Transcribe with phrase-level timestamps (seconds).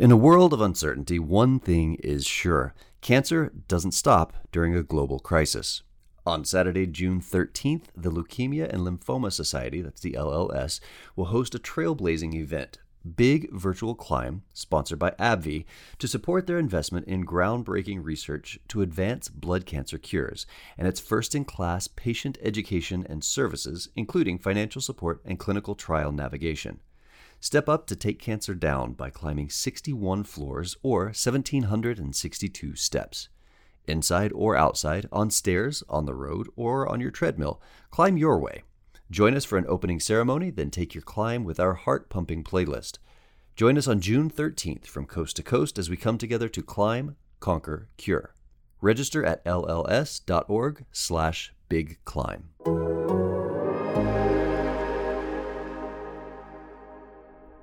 [0.00, 5.18] In a world of uncertainty, one thing is sure cancer doesn't stop during a global
[5.18, 5.82] crisis.
[6.24, 10.80] On Saturday, June 13th, the Leukemia and Lymphoma Society, that's the LLS,
[11.16, 12.78] will host a trailblazing event,
[13.14, 15.66] Big Virtual Climb, sponsored by AbbVie,
[15.98, 20.46] to support their investment in groundbreaking research to advance blood cancer cures
[20.78, 26.10] and its first in class patient education and services, including financial support and clinical trial
[26.10, 26.80] navigation.
[27.40, 33.30] Step up to take cancer down by climbing 61 floors or 1,762 steps.
[33.86, 38.62] Inside or outside, on stairs, on the road, or on your treadmill, climb your way.
[39.10, 42.98] Join us for an opening ceremony, then take your climb with our heart pumping playlist.
[43.56, 47.16] Join us on June 13th from coast to coast as we come together to climb,
[47.40, 48.34] conquer, cure.
[48.80, 52.50] Register at lls.org slash big climb.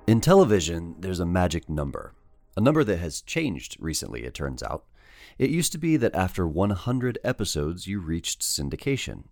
[0.08, 2.14] In television, there's a magic number,
[2.56, 4.86] a number that has changed recently, it turns out.
[5.36, 9.24] It used to be that after 100 episodes, you reached syndication.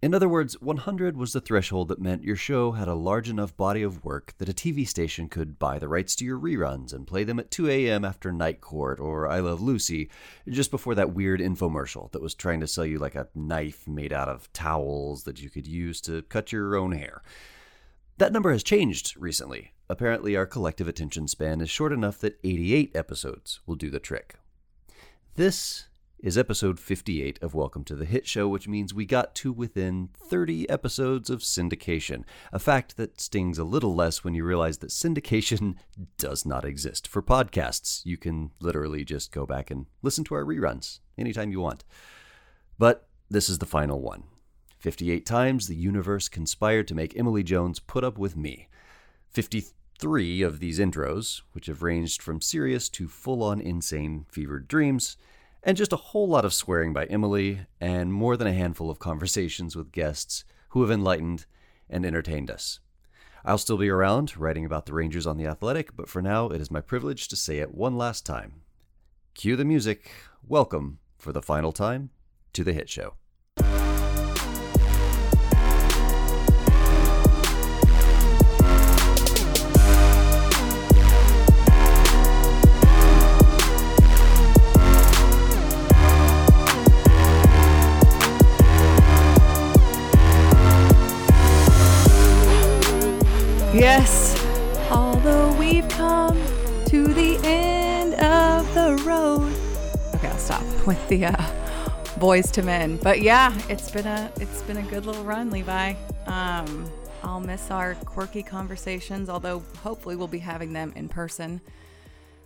[0.00, 3.54] In other words, 100 was the threshold that meant your show had a large enough
[3.54, 7.06] body of work that a TV station could buy the rights to your reruns and
[7.06, 8.02] play them at 2 a.m.
[8.02, 10.08] after Night Court or I Love Lucy,
[10.48, 14.14] just before that weird infomercial that was trying to sell you like a knife made
[14.14, 17.22] out of towels that you could use to cut your own hair.
[18.18, 19.72] That number has changed recently.
[19.88, 24.36] Apparently, our collective attention span is short enough that 88 episodes will do the trick.
[25.34, 25.88] This
[26.20, 30.10] is episode 58 of Welcome to the Hit Show, which means we got to within
[30.16, 34.90] 30 episodes of syndication, a fact that stings a little less when you realize that
[34.90, 35.74] syndication
[36.16, 38.06] does not exist for podcasts.
[38.06, 41.82] You can literally just go back and listen to our reruns anytime you want.
[42.78, 44.22] But this is the final one.
[44.84, 48.68] 58 times the universe conspired to make Emily Jones put up with me.
[49.30, 55.16] 53 of these intros, which have ranged from serious to full on insane fevered dreams,
[55.62, 58.98] and just a whole lot of swearing by Emily, and more than a handful of
[58.98, 61.46] conversations with guests who have enlightened
[61.88, 62.80] and entertained us.
[63.42, 66.60] I'll still be around writing about the Rangers on the Athletic, but for now it
[66.60, 68.60] is my privilege to say it one last time.
[69.32, 70.10] Cue the music.
[70.46, 72.10] Welcome, for the final time,
[72.52, 73.14] to the Hit Show.
[93.74, 94.40] Yes,
[94.90, 96.36] although we've come
[96.86, 99.52] to the end of the road.
[100.14, 101.32] Okay, I'll stop with the uh,
[102.20, 102.96] Boyz II Men.
[102.98, 105.94] But yeah, it's been a it's been a good little run, Levi.
[106.26, 106.88] Um,
[107.24, 111.60] I'll miss our quirky conversations, although hopefully we'll be having them in person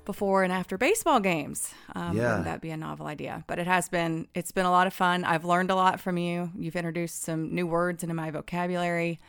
[0.07, 1.75] before and after baseball games.
[1.95, 2.23] Um, Yeah.
[2.29, 3.45] Wouldn't that be a novel idea?
[3.47, 5.25] But it has been it's been a lot of fun.
[5.25, 6.51] I've learned a lot from you.
[6.59, 9.21] You've introduced some new words into my vocabulary.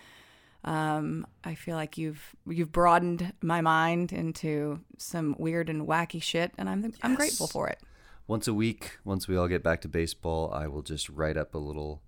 [0.66, 6.52] Um, I feel like you've you've broadened my mind into some weird and wacky shit,
[6.58, 7.80] and I'm I'm grateful for it.
[8.28, 11.56] Once a week, once we all get back to baseball, I will just write up
[11.56, 12.02] a little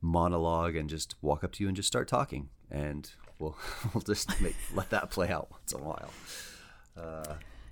[0.00, 3.56] monologue and just walk up to you and just start talking, and we'll
[3.94, 6.10] we'll just make, let that play out once in a while.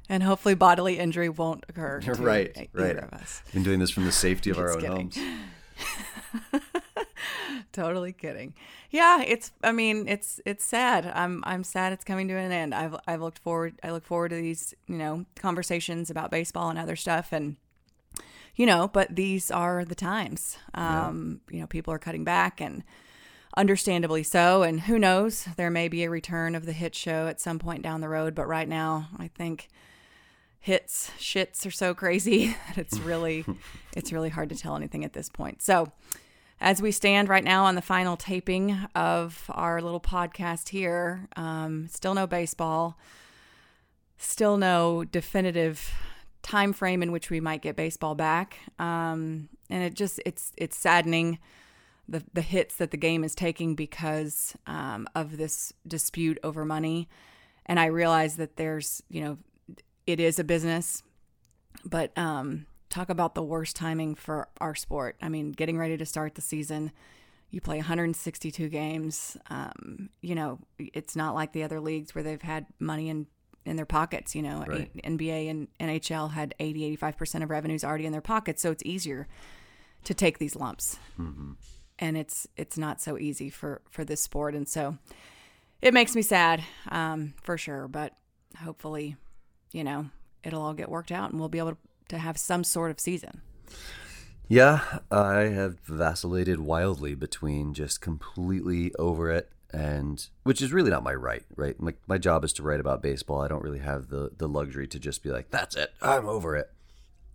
[0.08, 2.00] And hopefully, bodily injury won't occur.
[2.04, 2.96] To right, right.
[2.96, 3.42] Of us.
[3.52, 5.10] Been doing this from the safety of our own kidding.
[5.10, 6.62] homes.
[7.72, 8.54] Totally kidding.
[8.90, 9.50] Yeah, it's.
[9.64, 11.10] I mean, it's it's sad.
[11.14, 12.74] I'm I'm sad it's coming to an end.
[12.74, 13.80] I've I've looked forward.
[13.82, 17.56] I look forward to these you know conversations about baseball and other stuff and.
[18.54, 20.58] You know, but these are the times.
[20.74, 22.84] Um, You know, people are cutting back, and
[23.56, 24.62] understandably so.
[24.62, 27.82] And who knows, there may be a return of the hit show at some point
[27.82, 28.34] down the road.
[28.34, 29.68] But right now, I think
[30.60, 33.44] hits shits are so crazy that it's really
[33.96, 35.62] it's really hard to tell anything at this point.
[35.62, 35.90] So,
[36.62, 41.88] as we stand right now on the final taping of our little podcast here, um,
[41.88, 42.96] still no baseball,
[44.16, 45.92] still no definitive
[46.42, 50.76] time frame in which we might get baseball back, um, and it just it's it's
[50.76, 51.40] saddening
[52.08, 57.08] the the hits that the game is taking because um, of this dispute over money,
[57.66, 59.38] and I realize that there's you know
[60.06, 61.02] it is a business,
[61.84, 65.16] but um, talk about the worst timing for our sport.
[65.22, 66.92] I mean, getting ready to start the season,
[67.50, 69.36] you play 162 games.
[69.50, 73.26] Um, you know, it's not like the other leagues where they've had money in
[73.64, 74.34] in their pockets.
[74.34, 74.90] You know, Right.
[75.02, 78.82] NBA and NHL had 80, 85 percent of revenues already in their pockets, so it's
[78.84, 79.26] easier
[80.04, 80.98] to take these lumps.
[81.98, 84.98] And it's it's not so easy for for this sport, and so
[85.80, 87.88] it makes me sad um, for sure.
[87.88, 88.14] But
[88.62, 89.16] hopefully,
[89.72, 90.10] you know,
[90.44, 91.78] it'll all get worked out and we'll be able to
[92.18, 93.42] have some sort of season.
[94.48, 101.02] Yeah, I have vacillated wildly between just completely over it and which is really not
[101.02, 101.80] my right, right?
[101.80, 103.40] My, my job is to write about baseball.
[103.40, 106.56] I don't really have the the luxury to just be like, that's it, I'm over
[106.56, 106.70] it.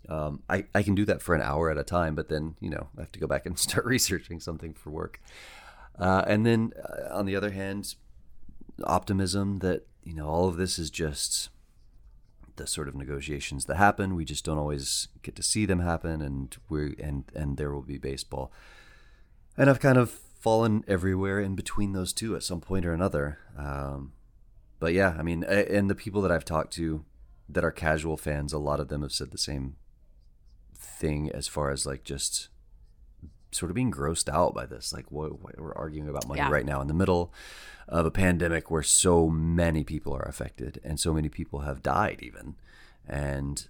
[0.10, 2.70] Um, I, I can do that for an hour at a time, but then, you
[2.70, 5.20] know, I have to go back and start researching something for work.
[6.00, 7.96] Uh, and then uh, on the other hand,
[8.84, 11.50] optimism that, you know, all of this is just
[12.58, 14.16] the sort of negotiations that happen.
[14.16, 17.82] We just don't always get to see them happen, and we and and there will
[17.82, 18.52] be baseball.
[19.58, 23.40] And I've kind of fallen everywhere in between those two at some point or another.
[23.58, 24.14] Um,
[24.80, 27.04] but yeah, I mean, and the people that I've talked to
[27.50, 29.78] that are casual fans, a lot of them have said the same
[30.76, 32.50] thing as far as like just
[33.58, 34.94] sort of being grossed out by this.
[34.94, 36.50] Like, what, what we're arguing about money yeah.
[36.50, 37.34] right now in the middle
[37.88, 42.20] of a pandemic where so many people are affected and so many people have died,
[42.22, 42.56] even,
[43.08, 43.68] and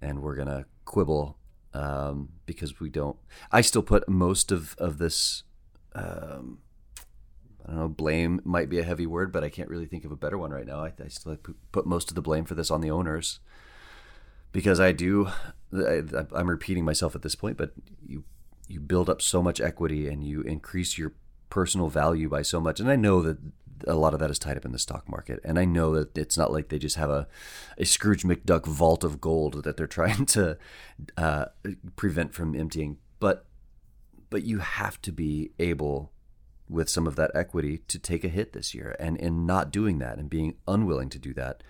[0.00, 1.36] and we're gonna quibble
[1.74, 3.16] um, because we don't.
[3.52, 5.42] I still put most of of this.
[5.94, 6.58] Um,
[7.64, 7.88] I don't know.
[7.88, 10.52] Blame might be a heavy word, but I can't really think of a better one
[10.52, 10.80] right now.
[10.80, 11.36] I, I still
[11.72, 13.40] put most of the blame for this on the owners
[14.52, 15.28] because I do.
[15.74, 16.02] I,
[16.32, 17.72] I'm repeating myself at this point, but
[18.06, 18.24] you
[18.66, 21.12] you build up so much equity and you increase your
[21.50, 22.80] personal value by so much.
[22.80, 23.38] And I know that
[23.86, 25.40] a lot of that is tied up in the stock market.
[25.44, 27.28] And I know that it's not like they just have a,
[27.78, 30.58] a Scrooge McDuck vault of gold that they're trying to
[31.16, 31.46] uh,
[31.96, 32.98] prevent from emptying.
[33.20, 33.46] But
[34.28, 36.10] but you have to be able
[36.68, 38.96] with some of that equity to take a hit this year.
[38.98, 41.62] And in not doing that and being unwilling to do that,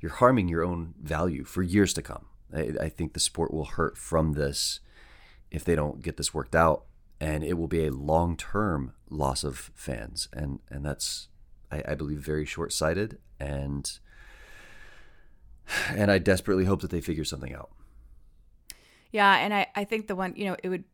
[0.00, 2.24] you're harming your own value for years to come.
[2.54, 4.80] I, I think the sport will hurt from this
[5.50, 6.84] if they don't get this worked out,
[7.20, 11.28] and it will be a long term loss of fans, and and that's
[11.70, 13.90] I, I believe very short sighted, and
[15.88, 17.70] and I desperately hope that they figure something out.
[19.12, 20.84] Yeah, and I I think the one you know it would,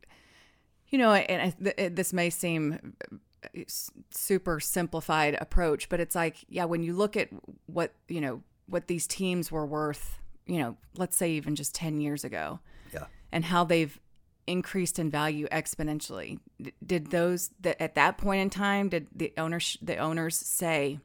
[0.89, 3.61] you know, and I, this may seem uh,
[4.09, 7.29] super simplified approach, but it's like yeah, when you look at
[7.67, 12.01] what you know what these teams were worth, you know, let's say even just ten
[12.01, 12.59] years ago,
[12.91, 13.99] yeah, and how they've
[14.47, 16.39] increased in value exponentially.
[16.85, 20.99] Did those that at that point in time did the owners the owners say,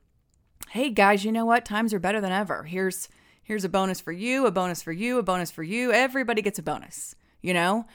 [0.71, 1.65] "Hey guys, you know what?
[1.65, 2.63] Times are better than ever.
[2.65, 3.09] Here's
[3.43, 5.93] here's a bonus for you, a bonus for you, a bonus for you.
[5.93, 7.87] Everybody gets a bonus." You know?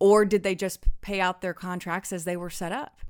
[0.00, 3.00] Or did they just pay out their contracts as they were set up?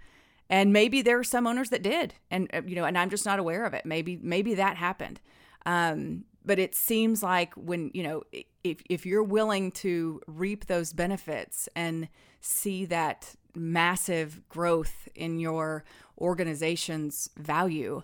[0.50, 3.24] And maybe there are some owners that did, and uh, you know, and I'm just
[3.24, 3.86] not aware of it.
[3.86, 5.20] Maybe maybe that happened.
[5.64, 8.24] Um, but it seems like when you know
[8.64, 12.08] if if you're willing to reap those benefits and
[12.40, 15.84] see that massive growth in your
[16.18, 18.02] organization's value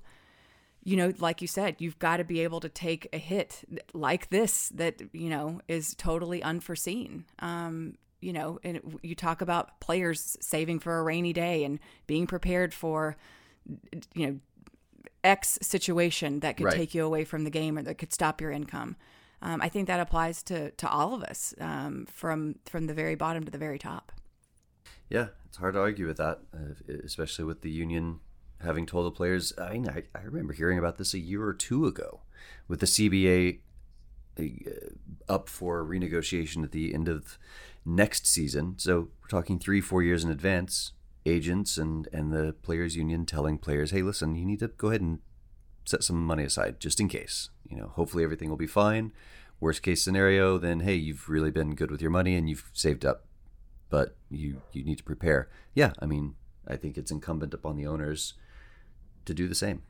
[0.85, 4.31] you know like you said you've got to be able to take a hit like
[4.31, 7.25] this that you know is totally unforeseen.
[7.41, 12.29] Um you know and you talk about players saving for a rainy day and being
[12.29, 13.17] prepared for
[14.15, 14.39] you know
[15.27, 16.77] X situation that could right.
[16.77, 18.97] take you away from the game or that could stop your income.
[19.43, 23.15] Um, I think that applies to to all of us um, from from the very
[23.15, 24.13] bottom to the very top.
[25.11, 28.21] Yeah, it's hard to argue with that, uh, especially with the union
[28.63, 29.53] having told the players.
[29.59, 32.23] I mean, I, I remember hearing about this a year or two ago,
[32.67, 33.61] with the CBA
[34.39, 34.43] uh,
[35.29, 37.39] up for renegotiation at the end of
[37.85, 38.75] next season.
[38.79, 40.93] So we're talking three, four years in advance
[41.27, 45.01] agents and and the players union telling players, "Hey, listen, you need to go ahead
[45.01, 45.19] and
[45.87, 47.51] set some money aside just in case.
[47.69, 49.13] You know, hopefully everything will be fine.
[49.61, 53.07] Worst case scenario, then hey, you've really been good with your money and you've saved
[53.07, 53.27] up,
[53.89, 55.49] but you you need to prepare.
[55.75, 56.35] Yeah, I mean,
[56.67, 58.35] I think it's incumbent upon the owners
[59.25, 59.83] to do the same.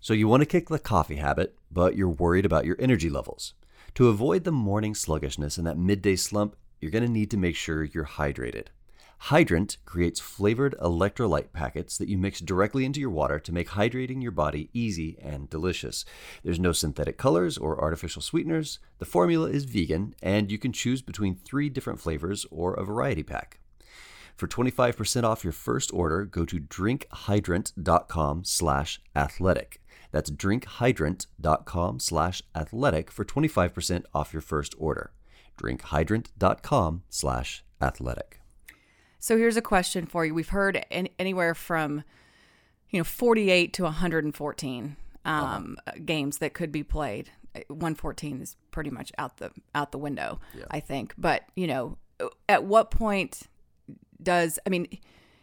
[0.00, 3.54] So you want to kick the coffee habit, but you're worried about your energy levels.
[3.94, 7.56] To avoid the morning sluggishness and that midday slump, you're going to need to make
[7.56, 8.66] sure you're hydrated.
[9.18, 14.22] Hydrant creates flavored electrolyte packets that you mix directly into your water to make hydrating
[14.22, 16.04] your body easy and delicious.
[16.44, 18.78] There's no synthetic colors or artificial sweeteners.
[18.98, 23.22] The formula is vegan, and you can choose between three different flavors or a variety
[23.22, 23.60] pack.
[24.36, 29.80] For 25% off your first order, go to drinkhydrant.com slash athletic.
[30.12, 35.12] That's drinkhydrant.com slash athletic for 25% off your first order.
[35.58, 38.40] drinkhydrant.com slash athletic.
[39.26, 40.32] So here's a question for you.
[40.32, 42.04] We've heard any, anywhere from,
[42.90, 45.96] you know, 48 to 114 um, uh-huh.
[46.04, 47.30] games that could be played.
[47.66, 50.66] 114 is pretty much out the out the window, yeah.
[50.70, 51.12] I think.
[51.18, 51.98] But you know,
[52.48, 53.48] at what point
[54.22, 54.86] does I mean,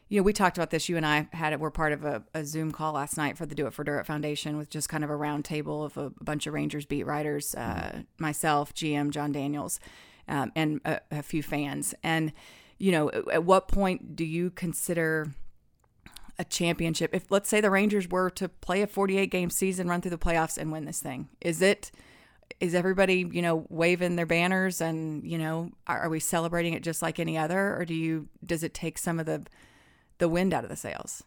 [0.08, 0.88] you know, we talked about this.
[0.88, 1.60] You and I had it.
[1.60, 4.06] We're part of a, a Zoom call last night for the Do It for Durrett
[4.06, 7.54] Foundation with just kind of a round table of a, bunch of Rangers beat writers,
[7.56, 9.82] uh, myself, GM Jon Daniels,
[10.30, 11.94] um, and a, a few fans.
[12.02, 12.32] And
[12.84, 15.32] you know, at what point do you consider
[16.38, 17.12] a championship?
[17.16, 20.18] If let's say the Rangers were to play a 48 game season, run through the
[20.18, 21.92] playoffs, and win this thing, is it?
[22.60, 26.84] Is everybody, you know, waving their banners and, you know, are, are we celebrating it
[26.84, 28.28] just like any other, or do you?
[28.46, 29.46] Does it take some of the
[30.18, 31.24] the wind out of the sails?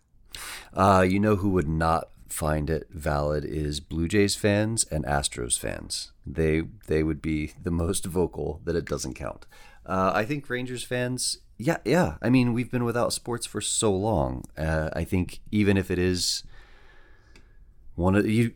[0.75, 5.59] Uh, you know who would not find it valid is Blue Jays fans and Astros
[5.59, 6.13] fans.
[6.27, 9.47] They they would be the most vocal that it doesn't count.
[9.87, 12.17] Uh, I think Rangers fans, yeah, yeah.
[12.23, 14.45] I mean, we've been without sports for so long.
[14.57, 16.43] Uh, I think even if it is
[17.95, 18.53] one of you,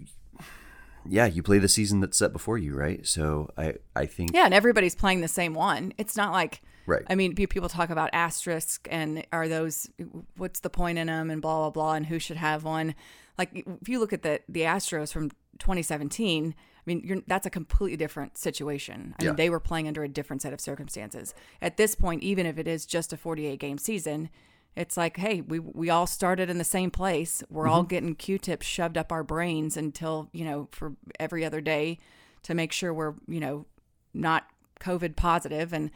[1.08, 3.06] yeah, you play the season that's set before you, right?
[3.06, 5.92] So I I think yeah, and everybody's playing the same one.
[5.98, 7.02] It's not like Right.
[7.08, 9.88] I mean, people talk about asterisk and are those
[10.36, 12.96] what's the point in them and blah blah blah and who should have one.
[13.38, 15.30] Like if you look at the the Astros from
[15.60, 19.14] 2017, I mean, that's a completely different situation.
[19.18, 19.30] I Yeah.
[19.30, 21.34] mean, they were playing under a different set of circumstances.
[21.60, 24.30] At this point, even if it is just a 48 game season,
[24.76, 27.42] it's like, hey, we we all started in the same place.
[27.50, 27.88] We're all mm-hmm.
[27.88, 31.98] getting Q-tips shoved up our brains until you know for every other day
[32.44, 33.66] to make sure we're you know
[34.14, 34.48] not
[34.80, 35.90] COVID positive and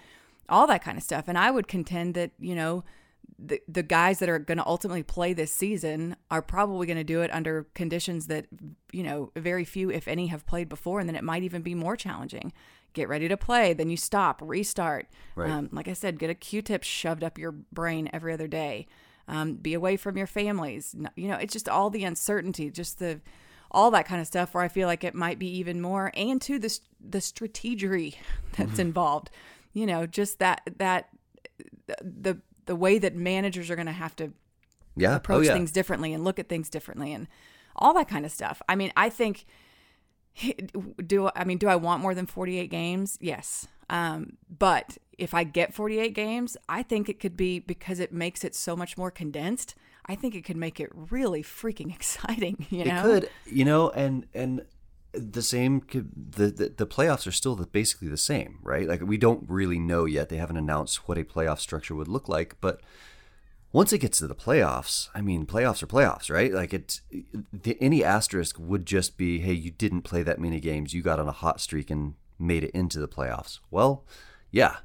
[0.48, 1.28] all that kind of stuff.
[1.28, 2.84] And I would contend that you know
[3.46, 7.04] the the guys that are going to ultimately play this season are probably going to
[7.04, 8.46] do it under conditions that
[8.92, 11.74] you know very few, if any, have played before, and then it might even be
[11.74, 12.52] more challenging.
[12.92, 15.06] Get ready to play, then you stop, restart.
[15.34, 15.50] Right.
[15.50, 18.86] Um, like I said, get a Q-tip shoved up your brain every other day.
[19.26, 20.94] Um, be away from your families.
[21.16, 23.20] You know, it's just all the uncertainty, just the
[23.70, 24.54] all that kind of stuff.
[24.54, 28.14] Where I feel like it might be even more, and to the the strategery
[28.56, 29.30] that's involved.
[29.72, 31.08] You know, just that that
[32.00, 34.32] the the way that managers are going to have to
[34.96, 35.52] yeah, approach oh, yeah.
[35.54, 37.26] things differently and look at things differently and
[37.76, 38.62] all that kind of stuff.
[38.68, 39.46] I mean, I think
[41.06, 43.18] do I mean do I want more than 48 games?
[43.20, 43.66] Yes.
[43.90, 48.44] Um, but if I get 48 games, I think it could be because it makes
[48.44, 49.74] it so much more condensed.
[50.06, 52.98] I think it could make it really freaking exciting, you know.
[52.98, 54.62] It could, you know, and and
[55.16, 58.88] the same the, the the playoffs are still the, basically the same, right?
[58.88, 60.28] Like we don't really know yet.
[60.28, 62.80] They haven't announced what a playoff structure would look like, but
[63.72, 66.52] once it gets to the playoffs, I mean, playoffs are playoffs, right?
[66.52, 67.00] Like it's
[67.52, 71.18] the, any asterisk would just be, hey, you didn't play that many games, you got
[71.18, 73.58] on a hot streak and made it into the playoffs.
[73.72, 74.04] Well,
[74.52, 74.76] yeah,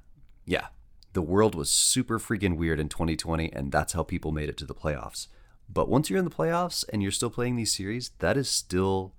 [0.46, 0.68] yeah.
[1.14, 4.66] The world was super freaking weird in 2020, and that's how people made it to
[4.66, 5.28] the playoffs.
[5.72, 9.14] But once you're in the playoffs and you're still playing these series, that is still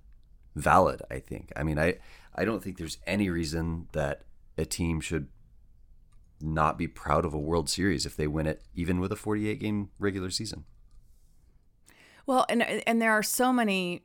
[0.55, 1.53] valid, I think.
[1.57, 1.99] I mean, I
[2.35, 4.23] I don't think there's any reason that
[4.57, 5.29] a team should
[6.41, 9.59] not be proud of a World Series if they win it, even with a 48
[9.61, 10.65] game regular season.
[12.27, 14.03] Well, and and there are so many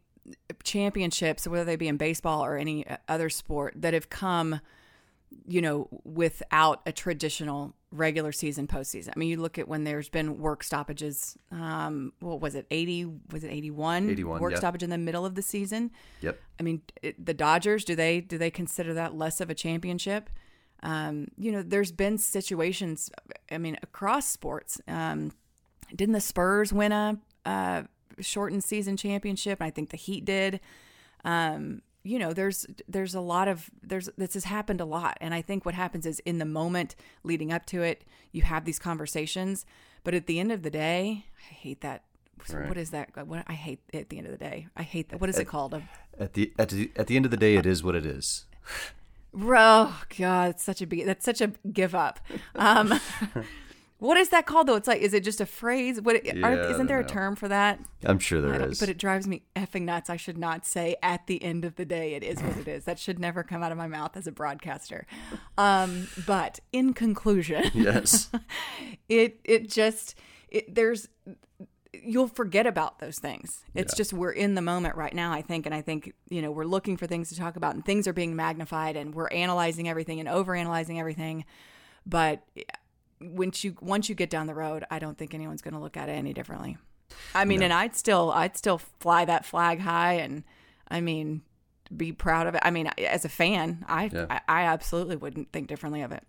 [0.63, 4.59] championships, whether they be in baseball or any other sport, that have come,
[5.47, 9.09] you know, without a traditional regular season postseason.
[9.15, 11.37] I mean, you look at when there's been work stoppages.
[11.51, 12.65] Um, what was it?
[12.71, 13.05] Eighty?
[13.31, 14.09] Was it eighty-one?
[14.09, 14.57] 81, work yeah.
[14.57, 15.91] stoppage in the middle of the season.
[16.21, 16.39] Yep.
[16.59, 20.29] I mean, it, the Dodgers do they do they consider that less of a championship?
[20.83, 23.09] Um, you know, there's been situations.
[23.51, 24.79] I mean, across sports.
[24.87, 25.31] Um,
[25.95, 27.83] didn't the Spurs win a, uh
[28.19, 29.61] shortened season championship?
[29.61, 30.59] I think the Heat did.
[31.23, 35.33] Um, you know, there's there's a lot of there's this has happened a lot, and
[35.33, 38.79] I think what happens is in the moment leading up to it, you have these
[38.79, 39.65] conversations,
[40.03, 42.03] but at the end of the day, I hate that.
[42.53, 42.67] Right.
[42.67, 43.09] What is that?
[43.27, 44.67] What I hate at the end of the day.
[44.77, 45.19] I hate that.
[45.19, 45.81] What is it called?
[46.19, 48.45] At the at the at the end of the day, it is what it is.
[49.37, 52.21] Oh God, it's such a be- that's such a give up.
[52.55, 52.97] Um,
[54.05, 54.75] what is that called though?
[54.75, 56.01] It's like, is it just a phrase?
[56.01, 57.07] What yeah, are, isn't there a know.
[57.07, 57.79] term for that?
[58.03, 58.79] I'm sure there is.
[58.79, 60.09] but it drives me effing nuts.
[60.09, 62.85] I should not say at the end of the day, it is what it is.
[62.85, 65.05] That should never come out of my mouth as a broadcaster.
[65.57, 68.29] Um, but in conclusion, yes.
[69.09, 70.15] it it just
[70.49, 71.07] it, there's
[72.03, 73.63] you'll forget about those things.
[73.73, 73.97] It's Yeah.
[73.97, 76.65] just we're in the moment right now, I think, and I think you know we're
[76.65, 80.19] looking for things to talk about, and things are being magnified, and we're analyzing everything
[80.19, 81.45] and overanalyzing everything.
[82.05, 82.43] But
[83.21, 85.97] once you once you get down the road, I don't think anyone's going to look
[85.97, 86.77] at it any differently.
[87.33, 90.43] I mean, and I'd still I'd still fly that flag high, and
[90.87, 91.41] I mean
[91.95, 92.61] be proud of it.
[92.63, 94.25] I mean, as a fan, I Yeah.
[94.29, 96.23] I, I absolutely wouldn't think differently of it.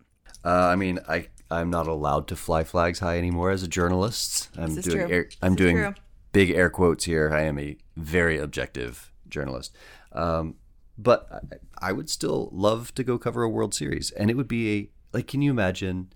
[0.45, 4.49] Uh, I mean, I I'm not allowed to fly flags high anymore as a journalist.
[4.57, 5.95] I'm doing air, I'm This doing
[6.31, 7.31] big air quotes here.
[7.33, 9.75] I am a very objective journalist.
[10.11, 10.55] Um,
[10.97, 14.47] but I, I would still love to go cover a World Series, and it would
[14.47, 15.27] be a like.
[15.27, 16.13] Can you imagine?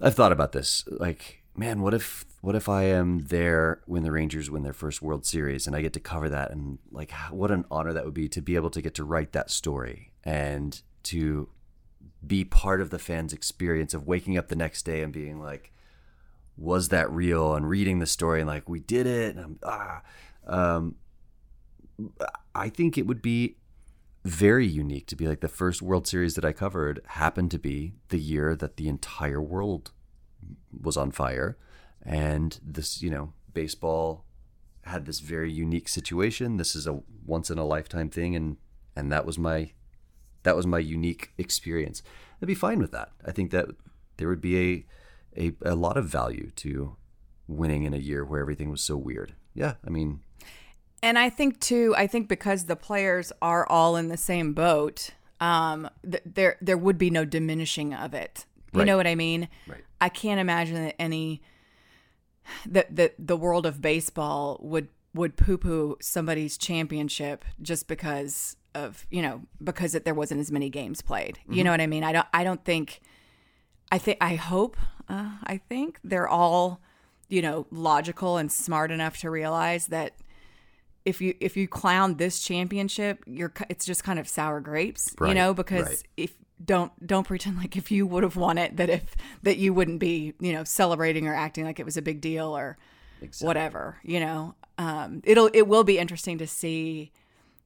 [0.00, 0.84] I've thought about this.
[0.88, 5.02] Like man, what if what if I am there when the Rangers win their first
[5.02, 8.14] World Series and I get to cover that and like what an honor that would
[8.14, 11.48] be to be able to get to write that story and to
[12.26, 15.72] be part of the fans' experience of waking up the next day and being like,
[16.56, 17.54] was that real?
[17.54, 19.36] And reading the story and like we did it.
[19.36, 20.02] And ah,
[20.46, 20.96] um,
[22.54, 23.56] I think it would be
[24.26, 27.94] very unique to be like the first World Series that I covered happened to be
[28.08, 29.92] the year that the entire world
[30.78, 31.56] was on fire,
[32.02, 34.24] and this you know baseball
[34.82, 36.56] had this very unique situation.
[36.56, 38.56] This is a once in a lifetime thing, and
[38.94, 39.72] and that was my
[40.42, 42.02] that was my unique experience.
[42.40, 43.10] I'd be fine with that.
[43.24, 43.68] I think that
[44.16, 44.86] there would be a
[45.36, 46.96] a, a lot of value to
[47.46, 49.34] winning in a year where everything was so weird.
[49.54, 50.20] Yeah, I mean,
[51.02, 55.10] and I think too, I think because the players are all in the same boat,
[55.40, 58.46] um, th- there there would be no diminishing of it.
[58.72, 58.86] You Right.
[58.86, 59.48] know what I mean?
[59.66, 59.84] Right.
[60.00, 61.42] I can't imagine that any
[62.66, 69.06] that that the world of baseball would would poo poo somebody's championship just because of
[69.10, 71.38] you know because it, there wasn't as many games played.
[71.48, 72.04] You know what I mean?
[72.04, 73.00] I don't I don't think
[73.90, 74.76] I think I hope
[75.08, 76.80] uh, I think they're all
[77.28, 80.12] you know logical and smart enough to realize that
[81.06, 85.32] if you if you clown this championship, you're it's just kind of sour grapes, you
[85.32, 86.02] know, because right.
[86.16, 89.72] if don't don't pretend like if you would have won it that if that you
[89.72, 92.76] wouldn't be, you know, celebrating or acting like it was a big deal or
[93.40, 94.54] whatever, you know.
[94.78, 97.12] Um it'll it will be interesting to see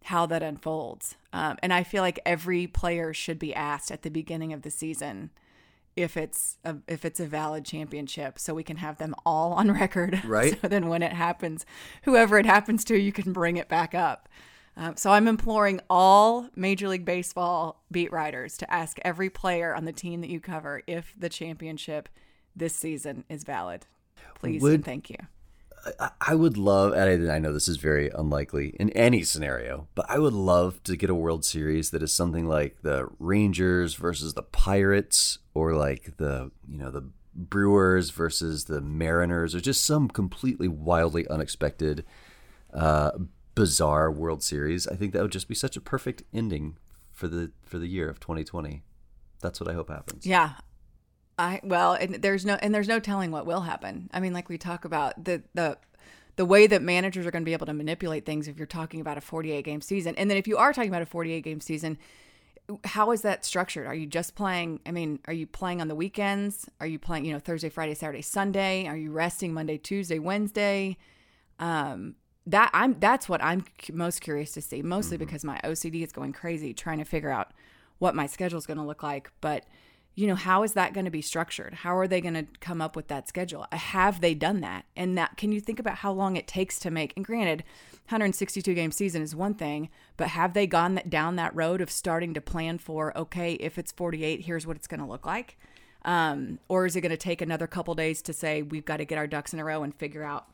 [0.04, 1.16] how that unfolds.
[1.32, 4.70] Um, and I feel like every player should be asked at the beginning of the
[4.70, 5.30] season
[5.96, 9.70] if it's a, if it's a valid championship, so we can have them all on
[9.80, 10.22] record.
[10.24, 10.58] Right.
[10.60, 11.66] So then when it happens,
[12.04, 14.28] whoever it happens to, you can bring it back up.
[14.76, 19.84] Um, so I'm imploring all Major League Baseball beat writers to ask every player on
[19.84, 22.08] the team that you cover if the championship
[22.54, 23.86] this season is valid.
[24.34, 25.16] Please Would- and thank you.
[26.20, 30.06] I- would love, and I I know this is very unlikely in any scenario, but
[30.08, 34.34] I would love to get a World Series that is something like the Rangers versus
[34.34, 40.08] the Pirates, or like the you know the Brewers versus the Mariners, or just some
[40.08, 42.04] completely wildly unexpected,
[42.74, 43.12] uh,
[43.54, 44.86] bizarre World Series.
[44.86, 46.76] I think that would just be such a perfect ending
[47.10, 48.82] for the for the year of 2020.
[49.40, 50.26] That's what I hope happens.
[50.26, 50.54] Yeah.
[51.40, 54.10] I well, and there's no and there's no telling what will happen.
[54.12, 55.78] I mean, like we talk about the the
[56.36, 59.00] the way that managers are going to be able to manipulate things if you're talking
[59.00, 60.14] about a 48 game season.
[60.16, 61.98] And then if you are talking about a 48 game season,
[62.84, 63.86] how is that structured?
[63.86, 64.80] Are you just playing?
[64.86, 66.68] I mean, are you playing on the weekends?
[66.78, 68.86] Are you playing, you know, Thursday, Friday, Saturday, Sunday?
[68.86, 70.98] Are you resting Monday, Tuesday, Wednesday?
[71.58, 76.12] Um, that I'm that's what I'm most curious to see, mostly because my OCD is
[76.12, 77.52] going crazy trying to figure out
[77.98, 79.30] what my schedule is going to look like.
[79.40, 79.64] But
[80.20, 81.72] you know, how is that going to be structured?
[81.72, 83.66] How are they going to come up with that schedule?
[83.72, 84.84] Have they done that?
[84.94, 87.14] And that can you think about how long it takes to make?
[87.16, 87.64] And granted,
[88.08, 91.90] 162 game season is one thing, but have they gone that, down that road of
[91.90, 95.56] starting to plan for okay, if it's 48, here's what it's going to look like?
[96.04, 99.06] Um, or is it going to take another couple days to say we've got to
[99.06, 100.48] get our ducks in a row and figure out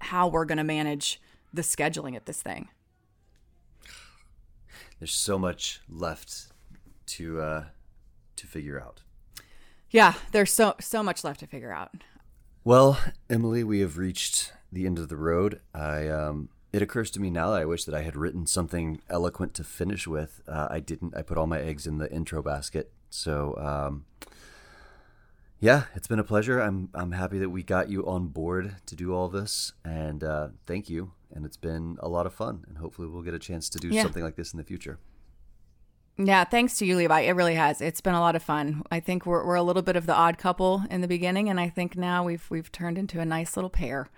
[0.00, 1.20] how we're going to manage
[1.54, 2.68] the scheduling at this thing?
[4.98, 6.46] There's so much left
[7.06, 7.64] to uh,
[8.36, 9.02] to figure out.
[9.90, 11.92] Yeah, there's so so much left to figure out.
[12.64, 12.98] Well,
[13.30, 15.60] Emily, we have reached the end of the road.
[15.72, 19.00] I um, it occurs to me now that I wish that I had written something
[19.08, 20.40] eloquent to finish with.
[20.48, 21.16] Uh, I didn't.
[21.16, 22.90] I put all my eggs in the intro basket.
[23.08, 24.04] So, um,
[25.60, 26.60] yeah, it's been a pleasure.
[26.60, 30.48] I'm I'm happy that we got you on board to do all this, and uh,
[30.66, 31.12] thank you.
[31.32, 33.88] And it's been a lot of fun, and hopefully we'll get a chance to do
[33.88, 34.02] Yeah.
[34.02, 34.98] something like this in the future.
[36.18, 37.20] Yeah, thanks to you, Levi.
[37.20, 37.82] It really has.
[37.82, 38.82] It's been a lot of fun.
[38.90, 41.60] I think we're we're a little bit of the odd couple in the beginning, and
[41.60, 44.08] I think now we've we've turned into a nice little pair.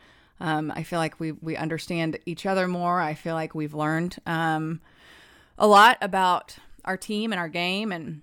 [0.40, 3.00] Um, I feel like we we understand each other more.
[3.00, 4.80] I feel like we've learned um,
[5.58, 8.22] a lot about our team and our game, and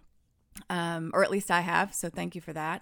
[0.69, 1.93] um, or at least I have.
[1.93, 2.81] So thank you for that.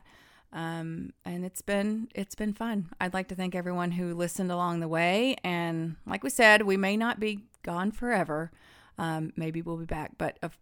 [0.51, 2.89] Um, and it's been it's been fun.
[3.01, 5.37] I'd like to thank everyone who listened along the way.
[5.43, 8.51] And like we said, we may not be gone forever.
[8.99, 10.55] Um, maybe we'll be back, but of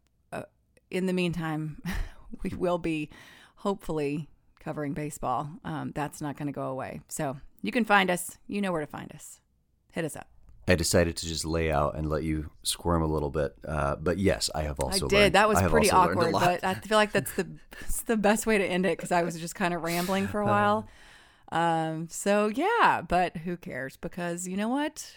[0.92, 1.82] in the meantime,
[2.44, 3.10] we will be
[3.58, 5.50] hopefully covering baseball.
[5.64, 7.02] Um, that's not going to go away.
[7.08, 8.38] So you can find us.
[8.48, 9.40] You know where to find us.
[9.92, 10.28] Hit us up.
[10.68, 14.20] I decided to just lay out and let you squirm a little bit, uh, but
[14.20, 15.16] yes, I have also I did.
[15.18, 17.48] learned- that was pretty also learned a awkward, but I feel like that's the
[17.82, 20.40] it's the best way to end it because I was just kind of rambling for
[20.42, 20.86] a Uh-huh.
[21.52, 21.92] while.
[21.92, 23.98] Um, so yeah, but who cares?
[23.98, 25.12] Because you know what?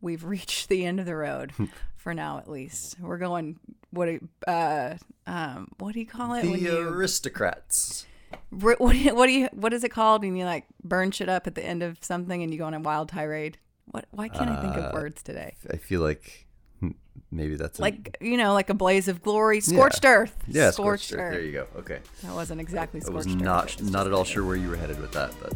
[0.00, 1.52] We've reached the end of the road
[1.96, 2.98] for now, at least.
[3.00, 3.58] We're going.
[3.90, 4.06] What?
[4.06, 6.44] do you- Uh, um, what do you call it?
[6.44, 8.06] when the you- aristocrats.
[8.50, 10.22] What do you, what do you what is it called?
[10.22, 12.74] And you like burn shit up at the end of something, and you go on
[12.74, 13.58] a wild tirade.
[13.86, 14.06] What?
[14.10, 15.54] Why can't I think of words today?
[15.70, 16.46] I feel like
[16.80, 16.90] hmm,
[17.30, 20.36] maybe that's a, Like you know, like a blaze of glory, scorched earth.
[20.46, 21.18] yeah, scorched, earth.
[21.20, 21.32] earth.
[21.32, 21.66] There you go.
[21.76, 23.40] Okay, That wasn't exactly I scorched was earth.
[23.40, 25.54] not was not at all sure where you were headed with that, but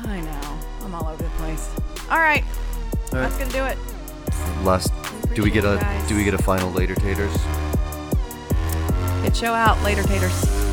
[0.00, 0.58] I know.
[0.82, 1.70] I'm all over the place.
[2.10, 2.44] All right,
[3.14, 3.30] All right.
[3.30, 4.64] that's gonna do it.
[4.64, 4.92] last.
[5.34, 6.08] Do we get a guys.
[6.08, 7.32] do we get a final later taters?
[9.22, 10.63] Hit show out later, taters.